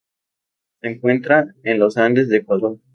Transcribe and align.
Se 0.81 0.87
encuentra 0.87 1.53
en 1.61 1.77
los 1.77 1.95
Andes 1.95 2.27
de 2.29 2.37
Ecuador. 2.37 2.79